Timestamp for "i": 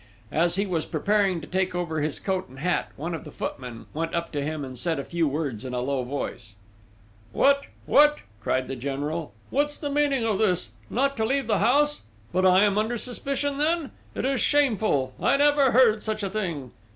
12.77-12.81, 15.21-15.37